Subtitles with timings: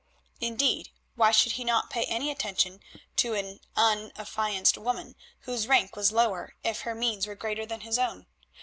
[0.39, 2.79] Indeed, why should he not pay attention
[3.17, 7.99] to an unaffianced woman whose rank was lower if her means were greater than his
[7.99, 8.25] own?